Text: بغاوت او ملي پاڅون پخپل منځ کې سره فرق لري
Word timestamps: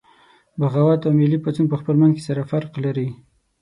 بغاوت 0.59 1.01
او 1.07 1.11
ملي 1.19 1.37
پاڅون 1.43 1.65
پخپل 1.73 1.95
منځ 2.01 2.13
کې 2.15 2.21
سره 2.27 2.47
فرق 2.51 2.71
لري 2.83 3.07